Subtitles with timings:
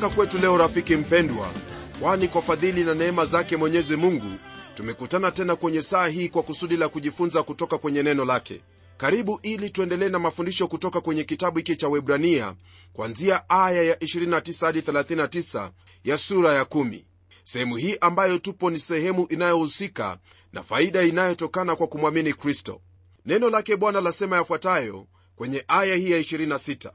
[0.00, 1.52] baraka kwetu leo rafiki mpendwa
[2.00, 4.32] kwani kwa fadhili na neema zake mwenyezi mungu
[4.74, 8.60] tumekutana tena kwenye saa hii kwa kusudi la kujifunza kutoka kwenye neno lake.
[8.96, 12.54] Karibu ili tuendelee na mafundisho kutoka kwenye kitabu hiki cha webrania
[12.92, 15.70] kwanzia aya ya 29 hadi 39
[16.04, 17.02] ya sura ya 1
[17.44, 20.18] sehemu hii ambayo tupo ni sehemu inayohusika
[20.52, 22.80] na faida inayotokana kwa kumwamini kristo.
[23.26, 26.90] Neno lake bwana lasema yafuatayo kwenye aya hii ya 26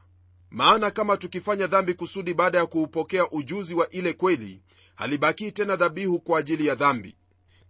[0.54, 4.62] maana kama tukifanya dhambi kusudi baada ya kuupokea ujuzi wa ile kweli
[4.96, 7.16] halibakii tena dhabihu kwa ajili ya dhambi.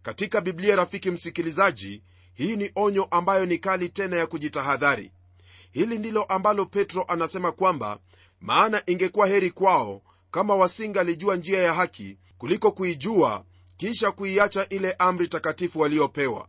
[0.02, 5.12] Katika biblia rafiki msikilizaji hii ni onyo ambayo ni kali tena ya kujitahadhari.
[5.72, 8.00] Hili ndilo ambalo petro anasema kwamba
[8.42, 13.46] maana ingekuwa heri kwao kama wasingalijua njia ya haki kuliko kuijua
[13.78, 16.48] kisha kuiacha ile amri takatifu waliopewa.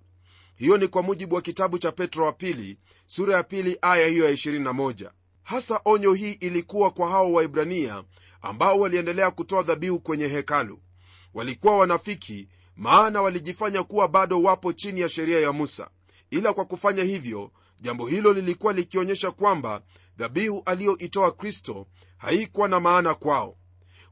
[0.56, 4.24] Hiyo ni kwa mujibu wa kitabu cha petro wa pili sura ya pili aya hiyo
[4.24, 5.10] ya 21
[5.44, 8.04] hasa onyo hii ilikuwa kwa hao waibrania
[8.42, 10.78] ambao waliendelea kutoa dhabihu kwenye hekalu.
[11.34, 15.90] Walikuwa wanafiki maana walijifanya kuwa bado wapo chini ya sheria ya musa.
[16.30, 17.50] Ila kwa kufanya hivyo
[17.80, 19.82] jambo hilo lilikuwa likionyesha kwamba
[20.18, 21.86] dhabihu aliyoitoa kristo
[22.18, 23.56] haikuwa na maana kwao.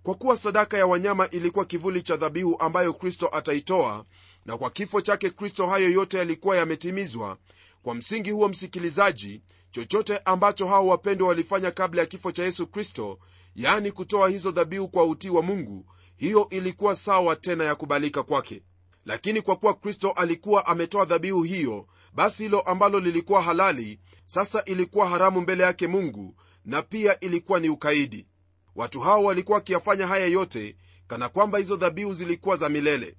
[0.03, 4.05] Kwa kuwa sadaka ya wanyama ilikuwa kivuli cha dhabihu ambayo kristo ataitoa
[4.47, 7.39] na kwa kifo chake kristo hayo yote yalikuwa yametimizwa
[7.83, 9.43] kwa msingi huo msikilizaji
[9.73, 13.19] chochote ambacho hao wapendwa walifanya kabla ya kifo cha yesu kristo
[13.55, 18.63] yaani kutoa hizo dhabihu kwa utii wa mungu hiyo ilikuwa sawa tena ya kubalika kwake.
[19.05, 25.09] Lakini kwa kuwa kristo alikuwa ametoa dhabihu hiyo basi hilo ambalo lilikuwa halali sasa ilikuwa
[25.09, 28.27] haramu mbele yake mungu na pia ilikuwa ni ukaidi.
[28.75, 33.17] Watu hao walikuwa wakiyafanya haya yote kana kwamba hizo dhabihu zilikuwa za milele.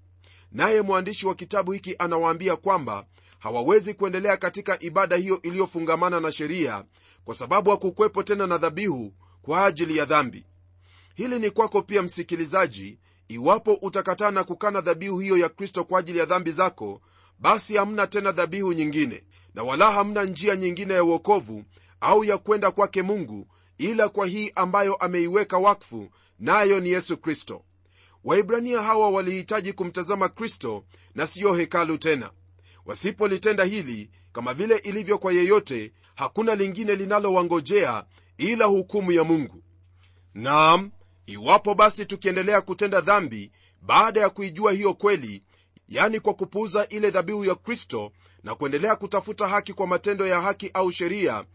[0.52, 3.06] Naye mwandishi wa kitabu hiki anawaambia kwamba
[3.44, 6.84] hawawezi kuendelea katika ibada hiyo iliyofungamana na sheria
[7.26, 10.46] kwa sababu hakukwepo tena na dhabihu kwa ajili ya dhambi.
[11.16, 16.20] Hili ni kwako pia msikilizaji iwapo utakataa na kukana dhabihu hiyo ya kristo kwa ajili
[16.20, 17.02] ya dhambi zako
[17.40, 19.24] basi hamna tena dhabihu nyingine
[19.54, 21.64] na wala hamna njia nyingine ya uokovu
[22.02, 27.64] au ya kwenda kwake mungu ila kwa hii ambayo ameiweka wakfu nayo ni yesu kristo.
[28.24, 30.84] Waibrania hawa walihitaji kumtazama kristo
[31.16, 32.32] na siyo hekalu tena
[32.86, 38.06] wasipolitenda hili kama vile ilivyo kwa yeyote hakuna lingine linalowangojea
[38.38, 39.64] ila hukumu ya mungu.
[40.34, 40.92] Naam
[41.26, 43.52] iwapo basi tukiendelea kutenda dhambi
[43.82, 45.44] baada ya kuijua hiyo kweli
[45.90, 48.12] yani kwa kupuuza ile dhabihu ya kristo
[48.44, 51.46] na kuendelea kutafuta haki kwa matendo ya haki au sheria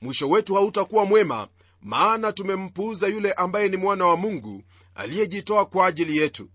[0.00, 1.48] mwisho wetu hautakuwa mwema
[1.82, 4.62] maana tumempuuza yule ambaye ni mwana wa mungu
[4.94, 6.50] aliyejitoa kwa ajili yetu.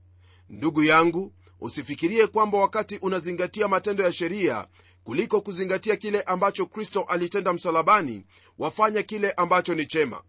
[0.50, 4.68] Ndugu yangu usifikirie kwamba wakati unazingatia matendo ya sheria
[5.04, 8.26] kuliko kuzingatia kile ambacho kristo alitenda msalabani
[8.58, 10.22] wafanya kile ambacho ni chema.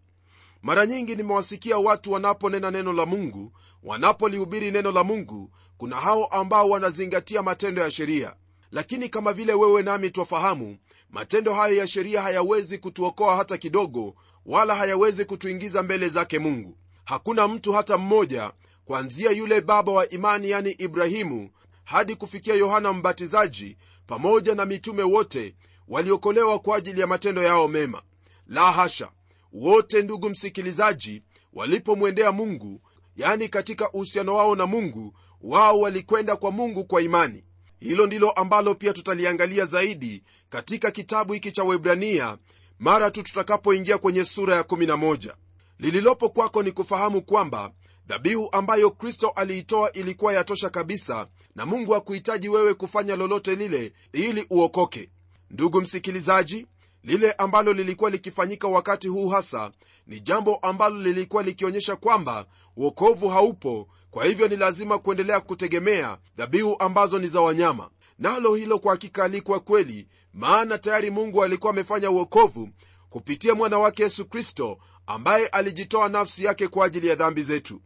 [0.61, 3.51] Mara nyingi nimewasikia watu wanaponena neno la mungu
[3.83, 8.35] wanapolihubiri neno la mungu kuna hao ambao wanazingatia matendo ya sheria.
[8.71, 10.77] Lakini kama vile wewe nami twafahamu
[11.09, 14.15] matendo hayo ya sheria hayawezi kutuokoa hata kidogo
[14.45, 16.77] wala hayawezi kutuingiza mbele zake mungu.
[17.05, 18.51] Hakuna mtu hata mmoja
[18.91, 21.49] kwanzia yule baba wa imani yani ibrahimu
[21.83, 25.55] hadi kufikia yohana mbatizaji pamoja na mitume wote
[25.87, 28.01] waliokolewa kwa ajili ya matendo yao mema.
[28.47, 29.11] La hasha!
[29.53, 32.81] Wote ndugu msikilizaji walipomwendea mungu
[33.15, 37.43] yani katika uhusiano wao na mungu wao walikwenda kwa mungu kwa imani.
[37.79, 42.37] Hilo ndilo ambalo pia tutaliangalia zaidi katika kitabu hiki cha webrania
[42.79, 45.33] mara tu tutakapoingia kwenye sura ya 11
[45.79, 47.71] lililopo kwako ni kufahamu kwamba
[48.11, 54.45] dhabihu ambayo kristo aliitoa ilikuwa yatosha kabisa na mungu hakuhitaji wewe kufanya lolote lile ili
[54.49, 55.09] uokoke.
[55.49, 56.67] Ndugu msikilizaji
[57.03, 59.71] lile ambalo lilikuwa likifanyika wakati huu hasa
[60.07, 62.45] ni jambo ambalo lilikuwa likionyesha kwamba
[62.77, 67.89] uokovu haupo kwa hivyo ni lazima kuendelea kutegemea dhabihu ambazo ni za wanyama.
[68.19, 72.69] Nalo hilo kwa hakika alikuwa kweli maana tayari mungu alikuwa amefanya uokovu
[73.09, 77.81] kupitia mwana wake yesu kristo ambaye alijitoa nafsi yake kwa ajili ya dhambi zetu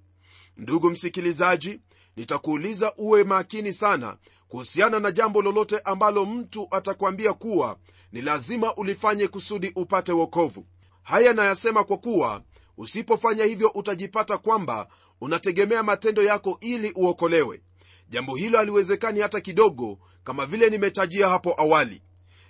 [0.57, 1.79] ndugu msikilizaji
[2.15, 4.17] nitakuuliza uwe makini sana
[4.47, 7.77] kuhusiana na jambo lolote ambalo mtu atakwambia kuwa
[8.11, 10.65] ni lazima ulifanye kusudi upate wokovu.
[11.03, 12.41] Haya nayasema kwa kuwa
[12.77, 14.87] usipofanya hivyo utajipata kwamba
[15.21, 17.61] unategemea matendo yako ili uokolewe.
[18.09, 22.01] Jambo hilo haliwezekani hata kidogo kama vile nimetajia hapo awali.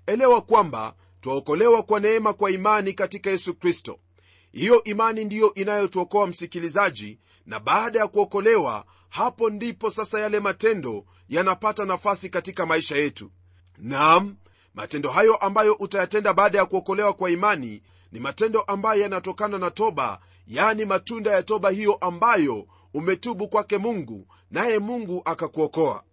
[0.06, 4.00] Elewa kwamba twaokolewa kwa neema kwa imani katika yesu kristo
[4.56, 11.86] hiyo imani ndiyo inayotuokoa msikilizaji na baada ya kuokolewa hapo ndipo sasa yale matendo yanapata
[11.86, 13.32] nafasi katika maisha yetu.
[13.78, 14.36] Nam
[14.74, 17.82] matendo hayo ambayo utayatenda baada ya kuokolewa kwa imani
[18.12, 24.28] ni matendo ambayo yanatokana na toba yani matunda ya toba hiyo ambayo umetubu kwake mungu
[24.52, 26.04] naye mungu akakuokoa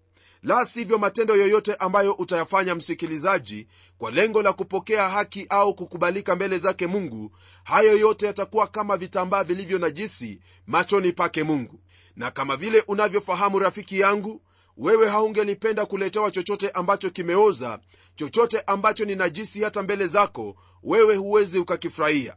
[0.42, 3.66] la sivyo matendo yoyote ambayo utayafanya msikilizaji
[3.98, 7.32] kwa lengo la kupokea haki au kukubalika mbele zake mungu
[7.64, 11.80] hayo yote yatakuwa kama vitambaa vilivyo najisi machoni pake mungu.
[12.16, 14.42] Na kama vile unavyofahamu rafiki yangu
[14.76, 17.78] wewe haungelipenda kuletewa chochote ambacho kimeoza
[18.16, 22.36] chochote ambacho ni najisi hata mbele zako wewe huwezi ukakifurahia.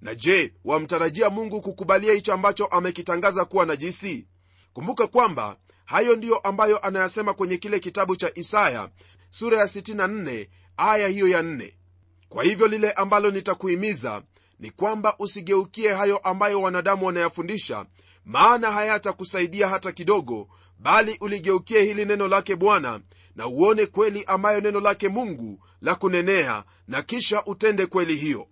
[0.00, 4.26] Na je wamtarajia mungu kukubalia hicho ambacho amekitangaza kuwa najisi?
[4.72, 8.88] Kumbuka kwamba hayo ndiyo ambayo anayasema kwenye kile kitabu cha isaya
[9.30, 11.72] sura ya 64 aya hiyo ya 4
[12.28, 14.22] kwa hivyo lile ambalo nitakuhimiza
[14.58, 17.86] ni kwamba usigeukie hayo ambayo wanadamu wanayafundisha
[18.24, 20.48] maana hayatakusaidia hata kidogo
[20.78, 23.00] bali uligeukie hili neno lake bwana
[23.36, 28.48] na uone kweli ambayo neno lake mungu la kunenea na kisha utende kweli hiyo.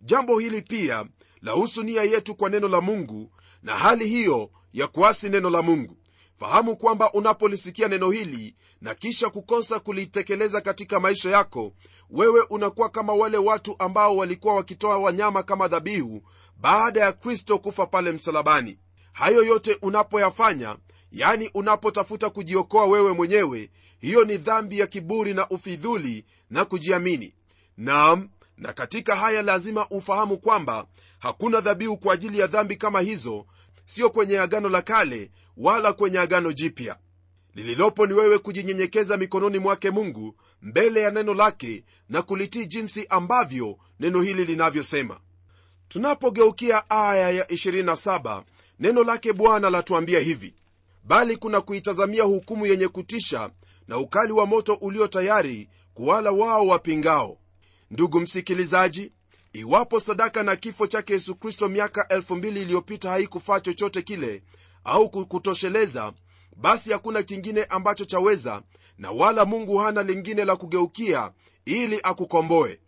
[0.00, 1.06] Jambo hili pia
[1.42, 3.32] lahusu nia yetu kwa neno la mungu
[3.62, 5.96] na hali hiyo ya kuasi neno la mungu
[6.40, 11.72] fahamu kwamba unapolisikia neno hili na kisha kukosa kulitekeleza katika maisha yako
[12.10, 16.22] wewe unakuwa kama wale watu ambao walikuwa wakitoa wanyama kama dhabihu
[16.56, 18.78] baada ya kristo kufa pale msalabani.
[19.12, 20.76] Hayo yote unapoyafanya
[21.12, 23.70] yani unapotafuta kujiokoa wewe mwenyewe
[24.00, 27.34] hiyo ni dhambi ya kiburi na ufidhuli na kujiamini.
[27.76, 30.86] Nam na katika haya lazima ufahamu kwamba
[31.18, 33.46] hakuna dhabihu kwa ajili ya dhambi kama hizo
[33.84, 36.98] sio kwenye agano la kale wala kwenye agano jipya
[37.54, 43.78] lililopo ni wewe kujinyenyekeza mikononi mwake mungu mbele ya neno lake na kulitii jinsi ambavyo
[44.00, 45.20] neno hili linavyosema.
[45.88, 48.42] Tunapogeukia aya ya 27
[48.80, 50.54] neno lake bwana latuambia hivi
[51.04, 53.50] bali kuna kuitazamia hukumu yenye kutisha
[53.88, 57.38] na ukali wa moto ulio tayari kuwala wao wapingao.
[57.90, 59.12] Ndugu msikilizaji
[59.52, 64.42] iwapo sadaka na kifo chake yesu kristo miaka 2000 iliyopita haikufaa chochote kile
[64.84, 66.12] au kutosheleza
[66.56, 68.62] basi hakuna kingine ambacho chaweza
[68.98, 71.32] na wala mungu hana lingine la kugeukia
[71.64, 72.80] ili akukomboe.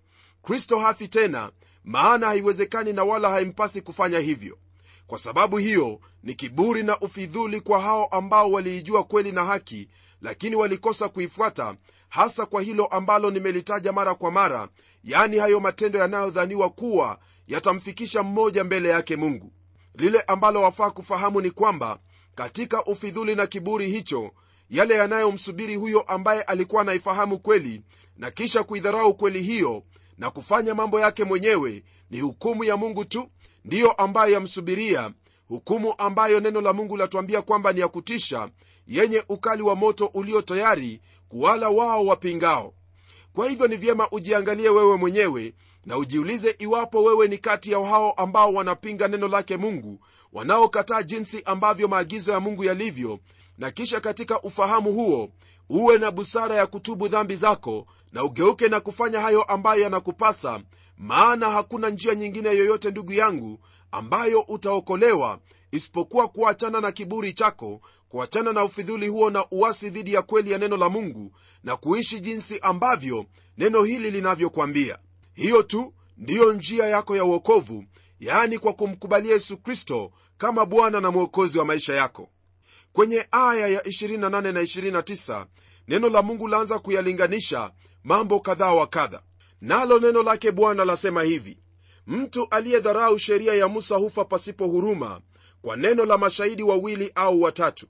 [0.43, 1.51] Kristo hafi tena
[1.85, 4.59] maana haiwezekani na wala haimpasi kufanya hivyo.
[5.07, 9.89] Kwa sababu hiyo ni kiburi na ufidhuli kwa hao ambao waliijua kweli na haki
[10.21, 11.77] lakini walikosa kuifuata
[12.09, 14.69] hasa kwa hilo ambalo nimelitaja mara kwa mara
[15.05, 19.53] yani hayo matendo yanayodhaniwa kuwa yatamfikisha mmoja mbele yake mungu
[19.95, 21.99] lile ambalo wafaa kufahamu ni kwamba
[22.35, 24.31] katika ufidhuli na kiburi hicho
[24.71, 27.83] yale yanayomsubiri huyo ambaye alikuwa anaifahamu kweli
[28.17, 29.83] na kisha kuidharau kweli hiyo
[30.19, 33.29] na kufanya mambo yake mwenyewe ni hukumu ya mungu tu
[33.65, 35.13] ndiyo ambayo yamsubiria
[35.49, 38.49] hukumu ambayo neno la mungu latuambia kwamba ni ya kutisha
[38.87, 42.75] yenye ukali wa moto ulio tayari kuwala wao wapingao.
[43.33, 45.55] Kwa hivyo ni vyema ujiangalie wewe mwenyewe
[45.87, 50.01] na ujiulize iwapo wewe ni kati ya hao ambao wanapinga neno lake mungu
[50.33, 53.19] wanaokataa jinsi ambavyo maagizo ya mungu yalivyo
[53.59, 55.29] na kisha katika ufahamu huo
[55.71, 60.61] uwe na busara ya kutubu dhambi zako na ugeuke na kufanya hayo ambayo yanakupasa
[60.99, 63.59] maana hakuna njia nyingine yoyote ndugu yangu
[63.93, 65.39] ambayo utaokolewa
[65.71, 70.59] isipokuwa kuachana na kiburi chako kuachana na ufidhuli huo na uwasi dhidi ya kweli ya
[70.59, 71.33] neno la mungu
[71.65, 73.25] na kuishi jinsi ambavyo
[73.59, 74.99] neno hili linavyokwambia
[75.35, 77.85] hiyo tu ndiyo njia yako ya uokovu
[78.21, 82.29] yaani kwa kumkubalia yesu kristo kama bwana na mwokozi wa maisha yako.
[82.93, 84.19] Kwenye aya ya 28
[84.53, 85.47] na 29
[85.89, 87.73] neno la mungu laanza kuyalinganisha
[88.05, 89.23] mambo kadhaa wa kadha.
[89.61, 91.59] Nalo neno lake bwana lasema hivi
[92.07, 95.21] mtu aliyedharau sheria ya musa hufa pasipo huruma
[95.63, 97.87] kwa neno la mashahidi wawili au watatu.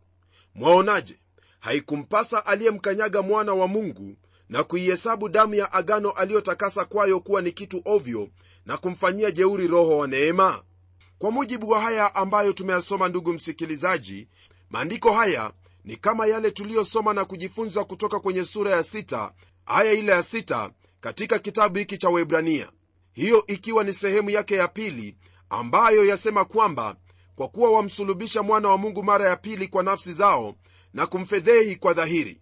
[0.54, 1.18] Mwaonaje?
[1.60, 4.16] Haikumpasa aliyemkanyaga mwana wa mungu
[4.52, 8.28] na kuihesabu damu ya agano aliyotakasa kwayo kuwa ni kitu ovyo
[8.66, 10.62] na kumfanyia jeuri roho wa neema?
[11.18, 14.28] Kwa mujibu wa haya ambayo tumeyasoma ndugu msikilizaji
[14.70, 15.52] maandiko haya
[15.84, 19.32] ni kama yale tuliyosoma na kujifunza kutoka kwenye sura ya sita
[19.66, 22.70] aya ile ya sita katika kitabu hiki cha webrania
[23.12, 25.16] hiyo ikiwa ni sehemu yake ya pili
[25.50, 26.96] ambayo yasema kwamba
[27.36, 30.54] kwa kuwa wamsulubisha mwana wa mungu mara ya pili kwa nafsi zao
[30.94, 32.41] na kumfedhehi kwa dhahiri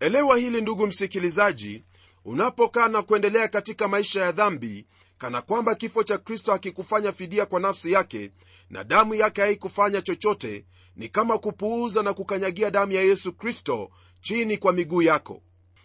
[0.00, 1.84] elewa hili ndugu msikilizaji
[2.24, 4.86] unapokaa na kuendelea katika maisha ya dhambi
[5.18, 8.30] kana kwamba kifo cha kristo hakikufanya fidia kwa nafsi yake
[8.70, 10.64] na damu yake haikufanya chochote
[10.96, 13.90] ni kama kupuuza na kukanyagia damu ya yesu kristo
[14.20, 15.42] chini kwa miguu yako.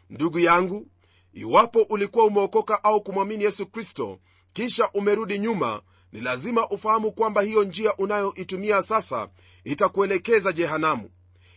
[0.10, 0.88] Ndugu yangu
[1.34, 4.20] iwapo ulikuwa umeokoka au kumwamini yesu kristo
[4.54, 9.30] kisha umerudi nyuma ni lazima ufahamu kwamba hiyo njia unayoitumia sasa
[9.64, 11.10] itakuelekeza jehanamu.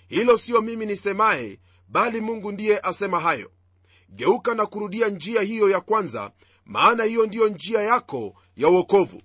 [0.09, 1.59] Hilo siyo mimi nisemaye
[1.89, 3.51] bali mungu ndiye asema hayo.
[4.09, 6.31] Geuka na kurudia njia hiyo ya kwanza
[6.65, 9.23] maana hiyo ndiyo njia yako ya uokovu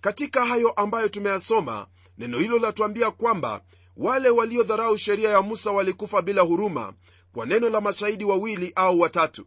[0.00, 1.86] katika hayo ambayo tumeyasoma
[2.18, 3.60] neno hilo latuambia kwamba
[3.96, 6.92] wale waliodharau sheria ya musa walikufa bila huruma
[7.32, 9.46] kwa neno la mashahidi wawili au watatu.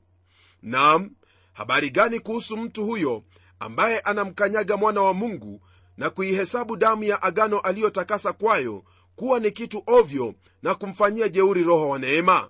[0.61, 1.09] Nam
[1.53, 3.23] habari gani kuhusu mtu huyo
[3.59, 5.61] ambaye anamkanyaga mwana wa mungu
[5.97, 8.83] na kuihesabu damu ya agano aliyotakasa kwayo
[9.15, 12.49] kuwa ni kitu ovyo na kumfanyia jeuri roho wa neema?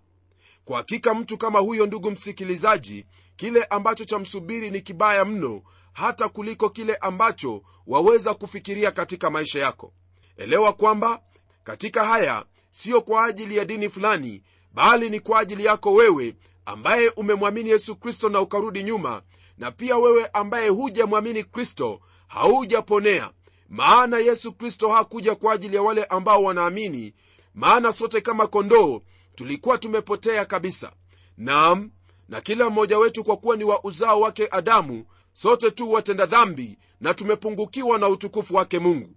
[0.65, 3.05] Kwa hakika mtu kama huyo ndugu msikilizaji
[3.35, 5.61] kile ambacho chamsubiri ni kibaya mno
[5.93, 9.93] hata kuliko kile ambacho waweza kufikiria katika maisha yako.
[10.37, 11.21] Elewa kwamba
[11.63, 14.43] katika haya siyo kwa ajili ya dini fulani
[14.73, 19.21] bali ni kwa ajili yako wewe ambaye umemwamini yesu kristo na ukarudi nyuma
[19.57, 23.31] na pia wewe ambaye hujamwamini kristo haujaponea
[23.69, 27.13] maana yesu kristo hakuja kwa ajili ya wale ambao wanaamini
[27.53, 29.01] maana sote kama kondoo
[29.35, 30.91] tulikuwa tumepotea kabisa.
[31.37, 31.91] Nam
[32.29, 36.77] na kila mmoja wetu kwa kuwa ni wa uzao wake adamu sote tu watenda dhambi
[37.01, 39.09] na tumepungukiwa na utukufu wake mungu.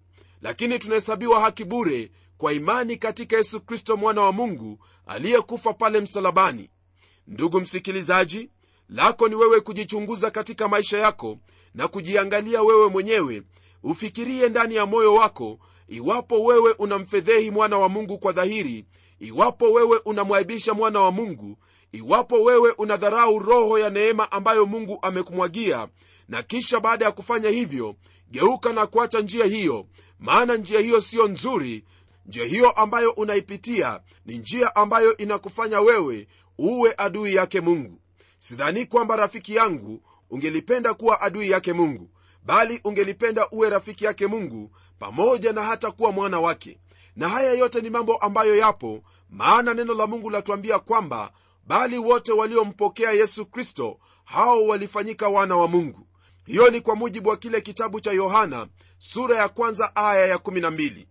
[0.43, 6.71] Lakini tunahesabiwa haki bure kwa imani katika yesu kristo mwana wa mungu aliyekufa pale msalabani.
[7.27, 8.51] Ndugu msikilizaji
[8.89, 11.39] lako ni wewe kujichunguza katika maisha yako
[11.75, 13.43] na kujiangalia wewe mwenyewe
[13.83, 15.59] ufikirie ndani ya moyo wako
[15.89, 18.85] iwapo wewe unamfedhehi mwana wa mungu kwa dhahiri
[19.21, 21.59] iwapo wewe unamwaibisha mwana wa mungu
[21.93, 25.89] iwapo wewe unadharau roho ya neema ambayo mungu amekumwagia
[26.29, 27.95] na kisha baada ya kufanya hivyo
[28.31, 29.87] geuka na kuacha njia hiyo
[30.19, 31.85] maana njia hiyo siyo nzuri.
[32.27, 38.01] Njia hiyo ambayo unaipitia ni njia ambayo inakufanya wewe uwe adui yake mungu.
[38.39, 42.11] Sidhani kwamba rafiki yangu ungelipenda kuwa adui yake mungu
[42.43, 46.79] bali ungelipenda uwe rafiki yake mungu pamoja na hata kuwa mwana wake.
[47.17, 51.33] Na haya yote ni mambo ambayo yapo maana neno la mungu latuambia kwamba
[51.67, 56.07] bali wote waliompokea yesu kristo hao walifanyika wana wa mungu.
[56.47, 58.67] Hiyo ni kwa mujibu wa kile kitabu cha yohana
[58.99, 61.07] sura ya kwanza aya ya12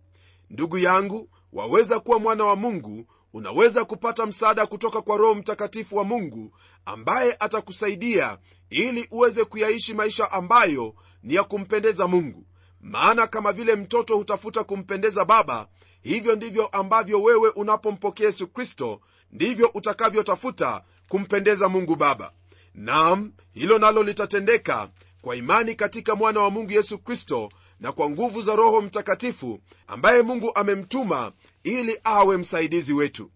[0.50, 6.04] ndugu yangu waweza kuwa mwana wa mungu unaweza kupata msaada kutoka kwa roho mtakatifu wa
[6.04, 6.52] mungu
[6.84, 8.38] ambaye atakusaidia
[8.70, 12.44] ili uweze kuyaishi maisha ambayo ni ya kumpendeza mungu.
[12.80, 15.68] Maana kama vile mtoto hutafuta kumpendeza baba
[16.00, 19.00] hivyo ndivyo ambavyo wewe unapompokea yesu kristo
[19.32, 22.32] ndivyo utakavyotafuta kumpendeza mungu baba.
[22.74, 24.90] Nam hilo nalo litatendeka
[25.22, 27.48] kwa imani katika mwana wa mungu yesu kristo
[27.80, 31.32] na kwa nguvu za roho mtakatifu ambaye mungu amemtuma
[31.64, 33.30] ili awe msaidizi wetu.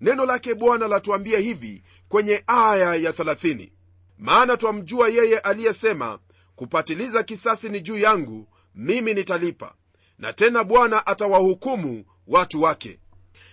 [0.00, 3.70] Neno lake bwana latuambia hivi kwenye aya ya 30
[4.18, 6.18] maana twamjua yeye aliyesema
[6.58, 9.74] kupatiliza kisasi ni juu yangu mimi nitalipa.
[10.18, 12.98] Na tena bwana atawahukumu watu wake.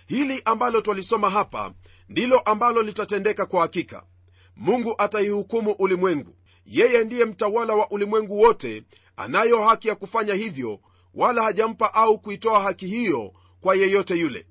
[0.06, 1.72] Hili ambalo twalisoma hapa
[2.08, 4.02] ndilo ambalo litatendeka kwa hakika.
[4.56, 6.34] Mungu ataihukumu ulimwengu.
[6.66, 8.84] Yeye ndiye mtawala wa ulimwengu wote
[9.16, 10.80] anayo haki ya kufanya hivyo
[11.14, 14.46] wala hajampa au kuitoa haki hiyo kwa yeyote yule.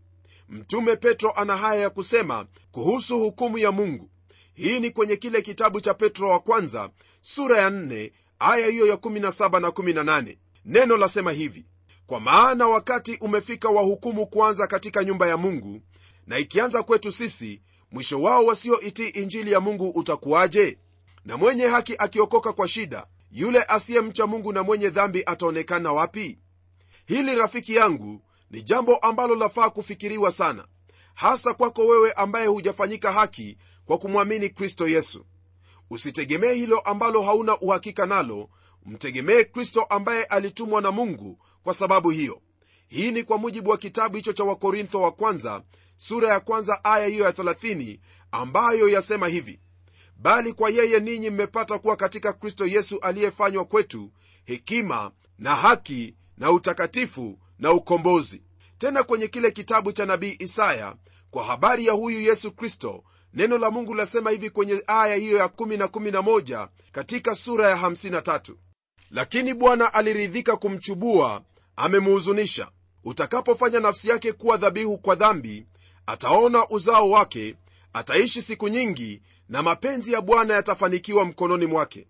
[0.49, 4.09] Mtume petro ana haya ya kusema kuhusu hukumu ya mungu.
[4.53, 6.89] Hii ni kwenye kile kitabu cha petro wa kwanza
[7.21, 11.65] sura ya 4 aya hiyo ya 17 na 18 neno lasema hivi
[12.07, 15.81] kwa maana wakati umefika wa hukumu kuanza katika nyumba ya mungu
[16.27, 17.61] na ikianza kwetu sisi
[17.91, 20.77] mwisho wao wasioitii injili ya mungu utakuwaje?
[21.25, 26.39] Na mwenye haki akiokoka kwa shida yule asiyemcha mungu na mwenye dhambi ataonekana wapi?
[27.05, 30.65] Hili rafiki yangu ni jambo ambalo lafaa kufikiriwa sana
[31.13, 35.25] hasa kwako wewe ambaye hujafanyika haki kwa kumwamini kristo yesu
[35.89, 38.49] usitegemee hilo ambalo hauna uhakika nalo.
[38.85, 42.41] Mtegemee kristo ambaye alitumwa na mungu kwa sababu hiyo.
[42.87, 45.63] Hii ni kwa mujibu wa kitabu hicho cha wakorintho wa kwanza
[45.97, 47.99] sura ya kwanza aya hiyo ya 30
[48.31, 49.59] ambayo yasema hivi.
[50.17, 54.11] Bali kwa yeye ninyi mmepata kuwa katika kristo yesu aliyefanywa kwetu
[54.45, 58.41] hekima na haki na utakatifu na ukombozi.
[58.77, 60.95] Tena kwenye kile kitabu cha nabii isaya
[61.31, 63.03] kwa habari ya huyu yesu kristo
[63.35, 67.75] neno la mungu lasema hivi kwenye aya hiyo ya 1 na 11 katika sura ya
[67.75, 68.53] 53
[69.11, 71.41] lakini bwana aliridhika kumchubua
[71.75, 72.67] amemuhuzunisha.
[73.03, 75.65] Utakapofanya nafsi yake kuwa dhabihu kwa dhambi
[76.05, 77.55] ataona uzao wake
[77.93, 82.07] ataishi siku nyingi na mapenzi ya bwana yatafanikiwa mkononi mwake.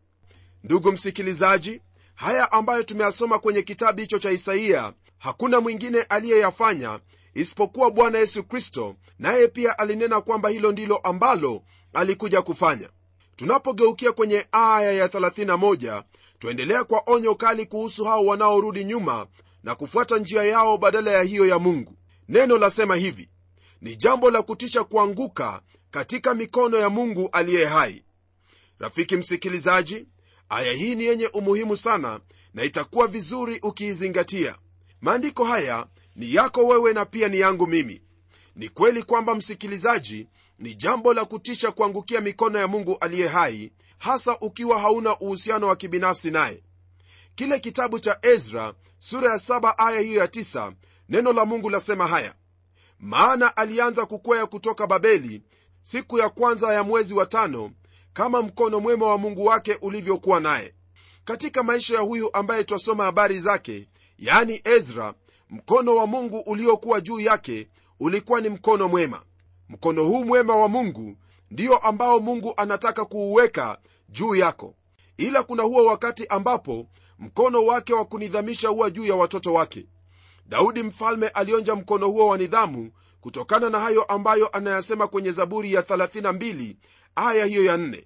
[0.64, 1.82] Ndugu msikilizaji
[2.16, 7.00] haya ambayo tumeyasoma kwenye kitabu hicho cha isaiya hakuna mwingine aliyeyafanya
[7.36, 11.64] isipokuwa bwana yesu kristo naye pia alinena kwamba hilo ndilo ambalo
[11.94, 12.90] alikuja kufanya.
[13.36, 16.04] Tunapogeukia kwenye aya ya 31
[16.40, 19.28] twaendelea kwa onyo kali kuhusu hao wanaorudi nyuma
[19.64, 21.94] na kufuata njia yao badala ya hiyo ya mungu.
[22.30, 23.30] Neno lasema hivi
[23.82, 25.62] ni jambo la kutisha kuanguka
[25.92, 28.04] katika mikono ya mungu aliye hai.
[28.80, 30.06] Rafiki msikilizaji
[30.50, 32.20] aya hii ni yenye umuhimu sana
[32.54, 34.56] na itakuwa vizuri ukiizingatia.
[35.02, 38.02] Maandiko haya ni yako wewe na pia ni yangu mimi.
[38.56, 40.28] Ni kweli kwamba msikilizaji
[40.60, 45.76] ni jambo la kutisha kuangukia mikono ya mungu aliye hai hasa ukiwa hauna uhusiano wa
[45.76, 46.64] kibinafsi naye.
[47.36, 50.74] Kile kitabu cha ezra sura ya 7 aya hiyo ya 9
[51.10, 52.36] neno la mungu lasema haya.
[53.00, 55.42] Maana alianza kukwea kutoka babeli
[55.82, 57.72] siku ya kwanza ya mwezi wa tano
[58.14, 60.74] kama mkono mwema wa mungu wake ulivyokuwa naye.
[61.26, 63.88] Katika maisha ya huyu ambaye twasoma habari zake
[64.20, 65.14] yani ezra
[65.50, 67.68] mkono wa mungu uliokuwa juu yake
[68.00, 69.22] ulikuwa ni mkono mwema.
[69.70, 71.16] Mkono huu mwema wa mungu
[71.52, 73.78] ndiyo ambao mungu anataka kuuweka
[74.10, 74.76] juu yako.
[75.18, 76.88] Ila kuna huo wakati ambapo
[77.20, 79.86] mkono wake wa kunidhamisha huwa juu ya watoto wake.
[80.46, 85.82] Daudi mfalme alionja mkono huo wa nidhamu kutokana na hayo ambayo anayasema kwenye zaburi ya
[85.82, 86.76] 32
[87.16, 88.04] aya hiyo ya 4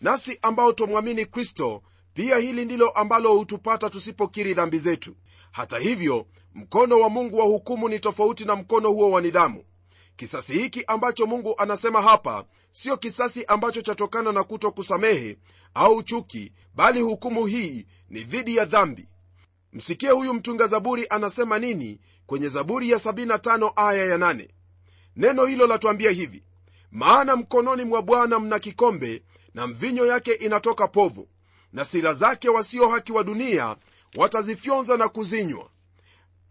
[0.00, 1.82] nasi ambao twamwamini kristo
[2.14, 5.16] pia hili ndilo ambalo hutupata tusipokiri dhambi zetu.
[5.52, 9.64] Hata hivyo mkono wa mungu wa hukumu ni tofauti na mkono huo wa nidhamu.
[10.16, 15.38] Kisasi hiki ambacho mungu anasema hapa sio kisasi ambacho chatokana na kuto kusamehe
[15.74, 19.08] au chuki bali hukumu hii ni dhidi ya dhambi.
[19.72, 24.48] Msikie huyu mtunga zaburi anasema nini kwenye zaburi ya 75 aya ya 8
[25.16, 26.42] neno hilo latuambia hivi
[26.90, 29.22] maana mkononi mwa bwana mna kikombe
[29.54, 31.28] na mvinyo yake inatoka povu
[31.72, 33.76] na sila zake wasio haki wa dunia
[34.16, 35.70] watazifyonza na kuzinywa.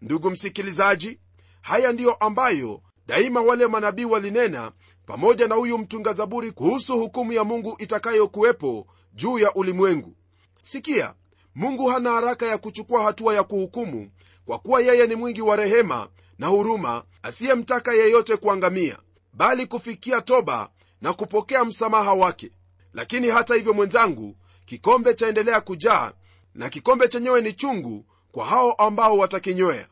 [0.02, 1.18] Ndugu msikilizaji
[1.60, 4.72] haya ndiyo ambayo daima wale manabii walinena
[5.06, 10.16] pamoja na huyu mtunga zaburi kuhusu hukumu ya mungu itakayokuwepo juu ya ulimwengu.
[10.62, 11.14] Sikia
[11.54, 14.10] mungu hana haraka ya kuchukua hatua ya kuhukumu
[14.44, 16.08] kwa kuwa yeye ni mwingi wa rehema
[16.38, 18.98] na huruma asiyemtaka yeyote kuangamia
[19.32, 20.68] bali kufikia toba
[21.00, 22.50] na kupokea msamaha wake.
[22.92, 24.36] Lakini hata hivyo mwenzangu
[24.72, 26.12] kikombe chaendelea kujaa
[26.54, 29.86] na kikombe chenyewe ni chungu kwa hao ambao watakinywea.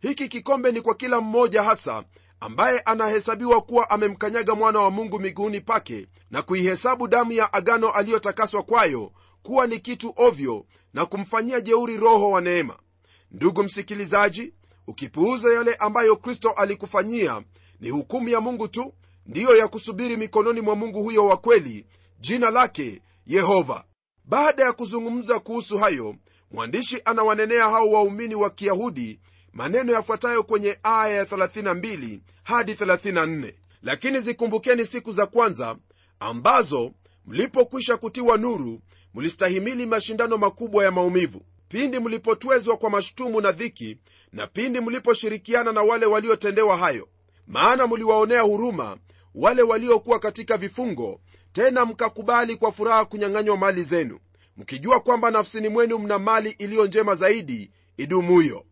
[0.00, 2.04] Hiki kikombe ni kwa kila mmoja hasa
[2.40, 8.62] ambaye anahesabiwa kuwa amemkanyaga mwana wa mungu miguuni pake na kuihesabu damu ya agano aliyotakaswa
[8.62, 9.12] kwayo
[9.42, 12.78] kuwa ni kitu ovyo na kumfanyia jeuri roho wa neema.
[13.30, 14.54] Ndugu msikilizaji
[14.86, 17.42] ukipuuza yale ambayo kristo alikufanyia
[17.80, 18.94] ni hukumu ya mungu tu
[19.26, 21.86] ndiyo ya kusubiri mikononi mwa mungu huyo wa kweli
[22.20, 23.84] jina lake yehova
[24.26, 26.16] baada ya kuzungumza kuhusu hayo
[26.50, 29.20] mwandishi anawanenea hao waumini wa kiyahudi
[29.52, 35.76] maneno yafuatayo kwenye aya ya 32 hadi 34 lakini zikumbukeni siku za kwanza
[36.20, 36.92] ambazo
[37.26, 38.80] mlipokwisha kutiwa nuru
[39.14, 41.42] mlistahimili mashindano makubwa ya maumivu.
[41.68, 43.98] Pindi mlipotwezwa kwa mashutumu na dhiki
[44.32, 47.08] na pindi mliposhirikiana na wale waliotendewa hayo.
[47.46, 48.96] Maana mliwaonea huruma
[49.34, 51.20] wale waliokuwa katika vifungo
[51.56, 54.18] tena mkakubali kwa furaha kunyang'anywa mali zenu.
[54.56, 58.64] Mkijua kwamba nafsini mwenu mna mali iliyo njema zaidi idumuyo.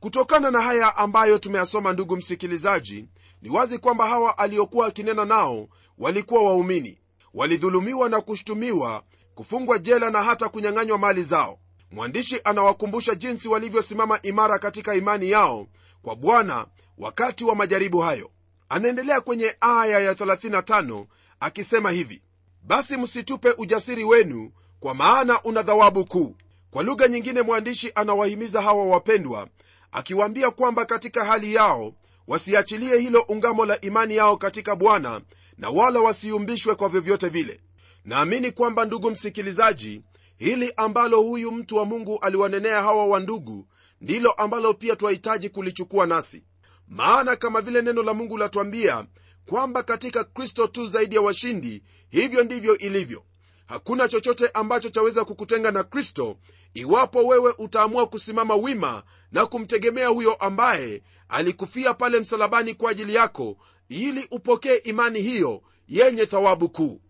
[0.00, 3.08] Kutokana na haya ambayo tumeyasoma ndugu msikilizaji
[3.42, 6.98] ni wazi kwamba hawa aliokuwa akinena nao walikuwa waumini.
[7.34, 9.02] Walidhulumiwa na kushutumiwa
[9.34, 11.58] kufungwa jela na hata kunyang'anywa mali zao.
[11.90, 15.66] Mwandishi anawakumbusha jinsi walivyosimama imara katika imani yao
[16.02, 16.66] kwa bwana
[16.98, 18.30] wakati wa majaribu hayo.
[18.68, 21.06] Anaendelea kwenye aya ya 35
[21.40, 22.22] akisema hivi
[22.62, 26.36] basi msitupe ujasiri wenu kwa maana una thawabu kuu.
[26.70, 29.48] Kwa lugha nyingine mwandishi anawahimiza hawa wapendwa
[29.92, 31.92] akiwaambia kwamba katika hali yao
[32.26, 35.20] wasiachilie hilo ungamo la imani yao katika bwana
[35.58, 37.60] na wala wasiumbishwe kwa vyovyote vile.
[38.04, 40.02] Naamini kwamba ndugu msikilizaji
[40.36, 43.66] hili ambalo huyu mtu wa mungu aliwanenea hawa wa ndugu
[44.00, 46.44] ndilo ambalo pia twahitaji kulichukua nasi.
[46.88, 49.04] Maana kama vile neno la mungu latwambia
[49.48, 53.24] kwamba katika kristo tu zaidi ya washindi hivyo ndivyo ilivyo.
[53.66, 56.36] Hakuna chochote ambacho chaweza kukutenga na kristo
[56.74, 63.56] iwapo wewe utaamua kusimama wima na kumtegemea huyo ambaye alikufia pale msalabani kwa ajili yako
[63.88, 67.00] ili upokee imani hiyo yenye thawabu kuu.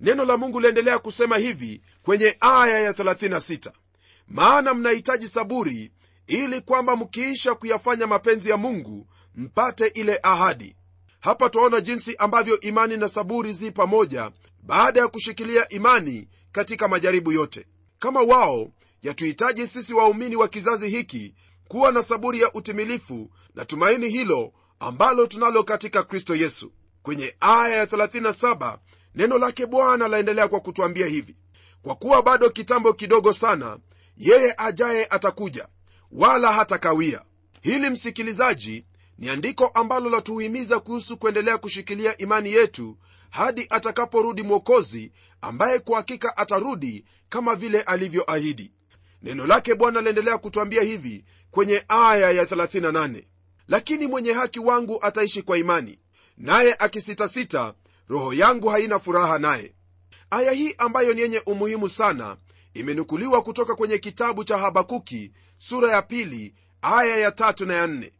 [0.00, 3.72] Neno la mungu liendelea kusema hivi kwenye aya ya 36
[4.28, 5.92] maana mnahitaji saburi
[6.26, 10.76] ili kwamba mkiisha kuyafanya mapenzi ya mungu mpate ile ahadi
[11.24, 14.30] hapa twaona jinsi ambavyo imani na saburi zi pamoja
[14.62, 17.66] baada ya kushikilia imani katika majaribu yote.
[17.98, 18.68] Kama wao
[19.02, 21.34] yatuhitaji sisi waumini wa kizazi hiki
[21.68, 26.72] kuwa na saburi ya utimilifu na tumaini hilo ambalo tunalo katika kristo yesu.
[27.02, 28.78] Kwenye aya ya 37
[29.14, 31.36] neno lake bwana laendelea kwa kutwambia hivi.
[31.82, 33.78] Kwa kuwa bado kitambo kidogo sana
[34.16, 35.68] yeye ajaye atakuja
[36.12, 37.22] wala hatakawia.
[37.60, 38.84] Hili msikilizaji
[39.18, 42.98] ni andiko ambalo latuhimiza kuhusu kuendelea kushikilia imani yetu
[43.30, 48.72] hadi atakaporudi mwokozi ambaye kwa hakika atarudi kama vile alivyoahidi.
[49.22, 53.24] Neno lake bwana aliendelea kutwambia hivi kwenye aya ya 38
[53.68, 55.98] lakini mwenye haki wangu ataishi kwa imani
[56.36, 57.74] naye akisitasita
[58.08, 59.74] roho yangu haina furaha naye.
[60.30, 62.36] Aya hii ambayo ni yenye umuhimu sana
[62.74, 68.12] imenukuliwa kutoka kwenye kitabu cha habakuki sura ya pili aya ya tatu na ya nne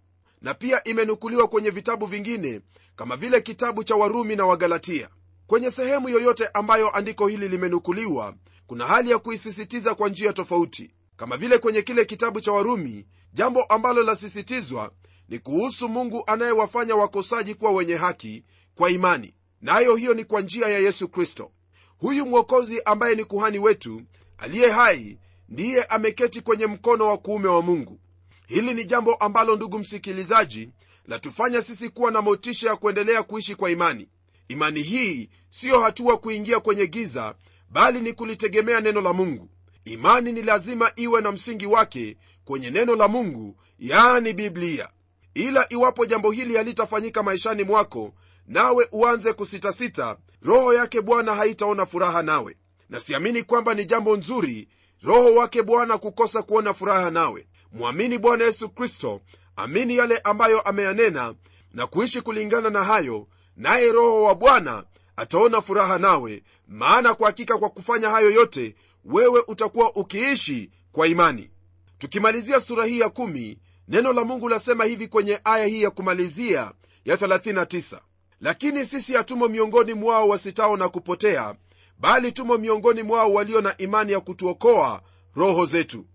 [0.45, 2.61] na pia imenukuliwa kwenye vitabu vingine
[2.97, 5.09] kama vile kitabu cha warumi na wagalatia.
[5.47, 8.35] Kwenye sehemu yoyote ambayo andiko hili limenukuliwa
[8.67, 10.95] kuna hali ya kuisisitiza kwa njia tofauti.
[11.17, 14.93] Kama vile kwenye kile kitabu cha warumi jambo ambalo lasisitizwa
[15.29, 19.35] ni kuhusu mungu anayewafanya wakosaji kuwa wenye haki kwa imani.
[19.61, 21.51] Nayo na hiyo ni kwa njia ya yesu kristo.
[21.99, 24.03] Huyu mwokozi ambaye ni kuhani wetu
[24.39, 28.01] aliye hai ndiye ameketi kwenye mkono wa kuume wa mungu
[28.47, 30.69] hili ni jambo ambalo ndugu msikilizaji
[31.07, 34.09] latufanya sisi kuwa na motisha ya kuendelea kuishi kwa imani.
[34.49, 37.35] Imani hii siyo hatua kuingia kwenye giza
[37.71, 39.51] bali ni kulitegemea neno la mungu.
[39.85, 44.89] Imani ni lazima iwe na msingi wake kwenye neno la mungu yaani biblia.
[45.35, 48.15] Ila iwapo jambo hili halitafanyika maishani mwako
[48.47, 52.57] nawe uanze kusitasita roho yake bwana haitaona furaha nawe.
[52.89, 54.69] Na siamini kwamba ni jambo nzuri
[55.03, 59.21] roho wake bwana kukosa kuona furaha nawe mwamini bwana yesu kristo
[59.57, 61.35] amini yale ambayo ameyanena
[61.73, 64.85] na kuishi kulingana na hayo naye roho wa bwana
[65.17, 71.51] ataona furaha nawe maana kwa hakika kwa kufanya hayo yote wewe utakuwa ukiishi kwa imani.
[71.99, 73.59] Tukimalizia sura hii ya kumi,
[73.89, 76.73] neno la mungu lasema hivi kwenye aya hii ya kumalizia
[77.05, 77.99] ya 39
[78.41, 81.55] lakini sisi hatumo miongoni mwao wasitao na kupotea
[81.99, 85.03] bali tumo miongoni mwao walio na imani ya kutuokoa
[85.35, 86.07] roho zetu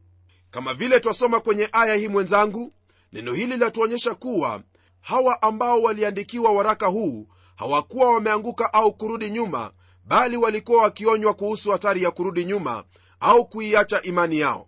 [0.52, 2.74] kama vile twasoma kwenye aya hii mwenzangu
[3.14, 4.62] neno hili latuonyesha kuwa
[5.02, 9.72] hawa ambao waliandikiwa waraka huu hawakuwa wameanguka au kurudi nyuma
[10.06, 12.84] bali walikuwa wakionywa kuhusu hatari ya kurudi nyuma
[13.20, 14.68] au kuiacha imani yao.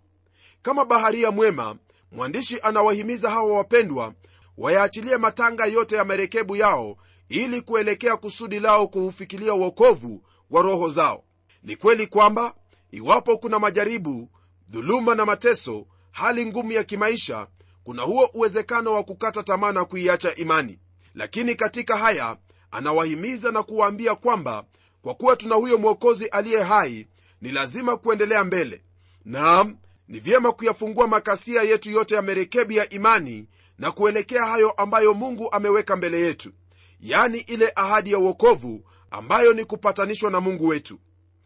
[0.62, 1.76] Kama baharia mwema
[2.12, 4.14] mwandishi anawahimiza hawa wapendwa
[4.58, 6.96] wayaachilie matanga yote ya marekebu yao
[7.28, 11.24] ili kuelekea kusudi lao kuufikilia uokovu wa roho zao.
[11.62, 12.54] Ni kweli kwamba
[12.90, 14.28] iwapo kuna majaribu
[14.72, 17.46] dhuluma na mateso hali ngumu ya kimaisha
[17.84, 20.78] kuna huo uwezekano wa kukata tamaa na kuiacha imani.
[21.14, 22.36] Lakini katika haya
[22.70, 24.64] anawahimiza na kuwaambia kwamba
[25.02, 27.06] kwa kuwa tuna huyo mwokozi aliye hai
[27.40, 28.82] ni lazima kuendelea mbele.
[29.24, 29.76] Naam
[30.08, 33.46] ni vyema kuyafungua makasia yetu yote ya merekebi ya imani
[33.78, 36.52] na kuelekea hayo ambayo mungu ameweka mbele yetu.
[37.00, 40.98] Yani ile ahadi ya uokovu ambayo ni kupatanishwa na mungu wetu.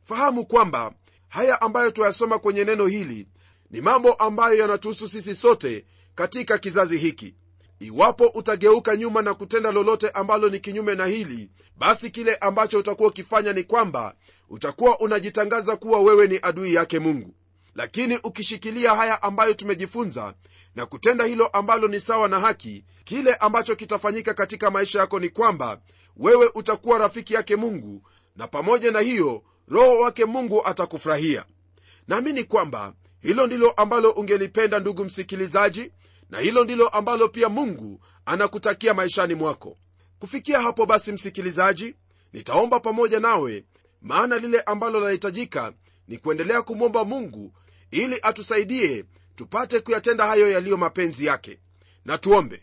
[0.05, 0.93] Fahamu kwamba
[1.29, 3.29] haya ambayo tuyasoma kwenye neno hili
[3.71, 5.85] ni mambo ambayo yanatuhusu sisi sote
[6.15, 7.35] katika kizazi hiki.
[7.81, 13.09] Iwapo utageuka nyuma na kutenda lolote ambalo ni kinyume na hili basi kile ambacho utakuwa
[13.09, 14.15] ukifanya ni kwamba
[14.49, 17.35] utakuwa unajitangaza kuwa wewe ni adui yake mungu.
[17.75, 20.35] Lakini ukishikilia haya ambayo tumejifunza
[20.75, 25.29] na kutenda hilo ambalo ni sawa na haki kile ambacho kitafanyika katika maisha yako ni
[25.29, 25.81] kwamba
[26.17, 28.03] wewe utakuwa rafiki yake mungu
[28.37, 31.45] na pamoja na hiyo roho wake mungu atakufurahia.
[32.09, 35.93] Naamini kwamba hilo ndilo ambalo ungelipenda ndugu msikilizaji
[36.31, 39.77] na hilo ndilo ambalo pia mungu anakutakia maishani mwako.
[40.19, 41.95] Kufikia hapo basi msikilizaji
[42.33, 43.65] nitaomba pamoja nawe
[44.03, 45.73] maana lile ambalo linahitajika
[46.09, 47.53] ni kuendelea kumwomba mungu
[47.91, 49.05] ili atusaidie
[49.37, 51.59] tupate kuyatenda hayo yaliyo mapenzi yake.
[52.05, 52.63] Na tuombe.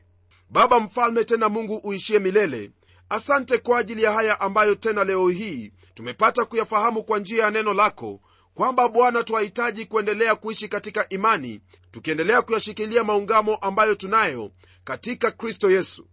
[0.50, 2.72] Baba mfalme tena mungu uishie milele
[3.10, 7.74] asante kwa ajili ya haya ambayo tena leo hii tumepata kuyafahamu kwa njia ya neno
[7.74, 8.22] lako
[8.54, 11.62] kwamba bwana twahitaji kuendelea kuishi katika imani
[11.92, 14.52] tukiendelea kuyashikilia maungamo ambayo tunayo
[14.84, 16.08] katika kristo yesu.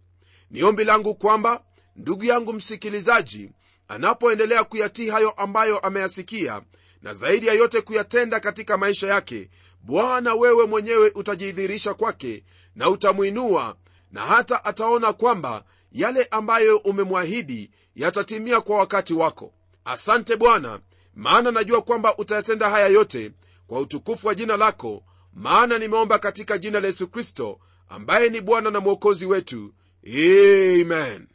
[0.51, 1.63] Ni ombi langu kwamba
[1.95, 3.49] ndugu yangu msikilizaji
[3.87, 6.61] anapoendelea kuyatii hayo ambayo ameyasikia
[7.01, 9.49] na zaidi ya yote kuyatenda katika maisha yake
[9.81, 12.43] bwana wewe mwenyewe utajidhihirisha kwake
[12.75, 13.75] na utamwinua
[14.11, 19.53] na hata ataona kwamba yale ambayo umemwahidi yatatimia kwa wakati wako.
[19.85, 20.79] Asante bwana
[21.15, 23.31] maana najua kwamba utayatenda haya yote
[23.67, 28.71] kwa utukufu wa jina lako maana nimeomba katika jina la yesu kristo ambaye ni bwana
[28.71, 29.73] na mwokozi wetu.
[30.07, 31.27] Amen.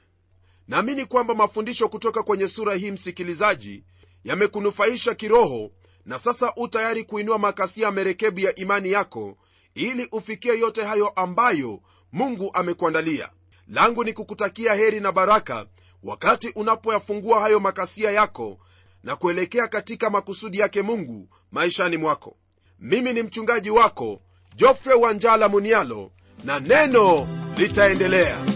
[0.69, 3.85] Naamini kwamba mafundisho kutoka kwenye sura hii msikilizaji
[4.25, 5.71] yamekunufaisha kiroho
[6.05, 9.37] na sasa u tayari kuinua makasia merekebu ya imani yako
[9.75, 11.81] ili ufikie yote hayo ambayo
[12.13, 13.29] mungu amekuandalia
[13.69, 15.67] langu ni kukutakia heri na baraka
[16.03, 18.59] wakati unapoyafungua hayo makasia yako
[19.03, 22.37] na kuelekea katika makusudi yake mungu maishani mwako.
[22.79, 24.21] Mimi ni mchungaji wako
[24.57, 26.11] jofre wanjala munialo
[26.45, 28.56] na neno litaendelea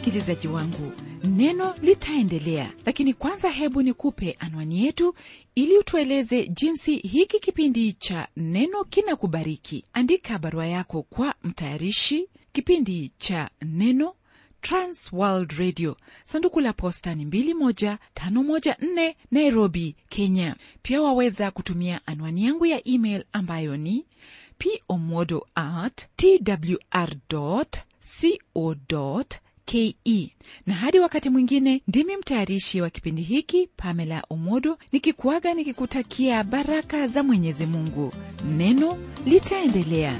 [0.00, 0.92] msikilizaji wangu
[1.24, 5.14] neno litaendelea lakini kwanza hebu nikupe anwani yetu
[5.54, 9.84] ili utueleze jinsi hiki kipindi cha neno kinakubariki.
[9.92, 14.14] Andika barua yako kwa mtayarishi kipindi cha neno
[14.60, 15.96] transworld radio.
[16.24, 20.56] Sanduku la posta ni 21514 nairobi kenya.
[20.82, 24.06] Pia waweza kutumia anwani yangu ya email ambayo ni
[24.58, 27.16] pomodo at twr
[28.20, 28.74] co
[29.70, 29.94] ke
[30.66, 37.22] na hadi wakati mwingine ndimi mtayarishi wa kipindi hiki pamela omodo nikikuaga nikikutakia baraka za
[37.22, 38.12] mwenyezi mungu.
[38.56, 40.18] Neno litaendelea